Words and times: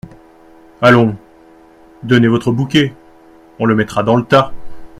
Allons… 0.81 1.15
donnez 2.01 2.27
votre 2.27 2.51
bouquet… 2.51 2.91
on 3.59 3.67
le 3.67 3.75
mettra 3.75 4.01
dans 4.01 4.15
le 4.15 4.23
tas! 4.23 4.51